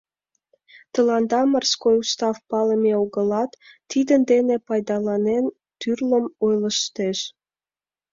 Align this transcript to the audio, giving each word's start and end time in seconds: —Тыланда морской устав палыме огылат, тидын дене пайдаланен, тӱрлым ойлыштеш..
—Тыланда 0.93 1.39
морской 1.51 1.95
устав 2.01 2.37
палыме 2.49 2.93
огылат, 3.03 3.51
тидын 3.89 4.21
дене 4.31 4.55
пайдаланен, 4.67 5.45
тӱрлым 5.79 6.25
ойлыштеш.. 6.45 7.19